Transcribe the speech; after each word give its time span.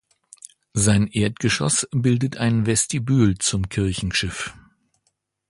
Sein 0.73 1.05
Erdgeschoss 1.05 1.87
bildet 1.91 2.37
ein 2.37 2.65
Vestibül 2.65 3.37
zum 3.37 3.69
Kirchenschiff. 3.69 4.51